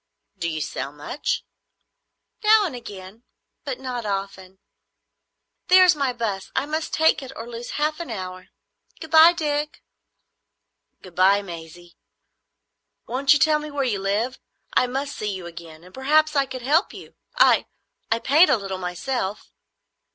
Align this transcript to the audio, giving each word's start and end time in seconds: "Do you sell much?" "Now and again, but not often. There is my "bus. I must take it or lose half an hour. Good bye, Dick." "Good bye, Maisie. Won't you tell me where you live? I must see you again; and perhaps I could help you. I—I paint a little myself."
"Do 0.35 0.49
you 0.49 0.61
sell 0.61 0.91
much?" 0.91 1.43
"Now 2.43 2.65
and 2.65 2.75
again, 2.75 3.21
but 3.63 3.79
not 3.79 4.03
often. 4.03 4.57
There 5.67 5.85
is 5.85 5.95
my 5.95 6.11
"bus. 6.11 6.49
I 6.55 6.65
must 6.65 6.91
take 6.91 7.21
it 7.21 7.31
or 7.35 7.47
lose 7.47 7.73
half 7.77 7.99
an 7.99 8.09
hour. 8.09 8.47
Good 8.99 9.11
bye, 9.11 9.33
Dick." 9.33 9.83
"Good 11.03 11.13
bye, 11.13 11.43
Maisie. 11.43 11.97
Won't 13.05 13.33
you 13.33 13.37
tell 13.37 13.59
me 13.59 13.69
where 13.69 13.83
you 13.83 13.99
live? 13.99 14.39
I 14.73 14.87
must 14.87 15.15
see 15.15 15.31
you 15.31 15.45
again; 15.45 15.83
and 15.83 15.93
perhaps 15.93 16.35
I 16.35 16.47
could 16.47 16.63
help 16.63 16.93
you. 16.95 17.13
I—I 17.35 18.19
paint 18.21 18.49
a 18.49 18.57
little 18.57 18.79
myself." 18.79 19.51